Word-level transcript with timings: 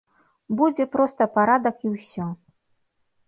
Будзе 0.59 0.85
проста 0.95 1.27
парадак 1.35 1.85
і 1.89 1.91
ўсё. 1.97 2.25